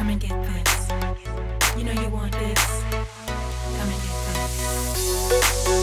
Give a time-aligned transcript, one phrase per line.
[0.00, 0.88] Come and get this.
[1.76, 2.82] You know you want this.
[3.76, 5.79] Come and get this.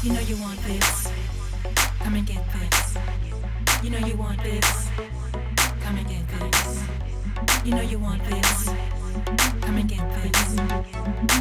[0.00, 1.10] You know you want this.
[1.98, 2.96] Come and get this.
[3.82, 4.88] You know you want this.
[5.80, 6.84] Come and get this.
[7.64, 8.66] You know you want this.
[9.60, 10.56] Come and get this.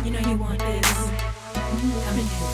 [0.03, 1.09] You know you want this.
[1.53, 2.51] Come and get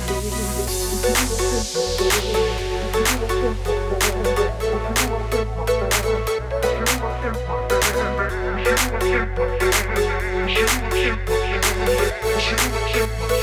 [13.30, 13.43] this.